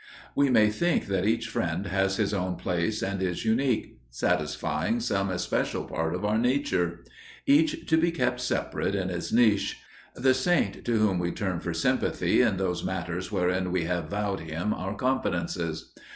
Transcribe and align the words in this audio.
We 0.35 0.49
may 0.49 0.71
think 0.71 1.05
that 1.09 1.27
each 1.27 1.47
friend 1.47 1.85
has 1.85 2.17
his 2.17 2.33
own 2.33 2.55
place 2.55 3.03
and 3.03 3.21
is 3.21 3.45
unique, 3.45 3.99
satisfying 4.09 4.99
some 4.99 5.29
especial 5.29 5.83
part 5.83 6.15
of 6.15 6.25
our 6.25 6.39
nature; 6.39 7.01
each 7.45 7.85
to 7.85 7.97
be 7.97 8.09
kept 8.09 8.41
separate 8.41 8.95
in 8.95 9.09
his 9.09 9.31
niche, 9.31 9.79
the 10.15 10.33
saint 10.33 10.85
to 10.85 10.93
whom 10.97 11.19
we 11.19 11.31
turn 11.31 11.59
for 11.59 11.75
sympathy 11.75 12.41
in 12.41 12.57
those 12.57 12.83
matters 12.83 13.31
wherein 13.31 13.71
we 13.71 13.83
have 13.83 14.09
vowed 14.09 14.39
him 14.39 14.73
our 14.73 14.95
confidences. 14.95 15.93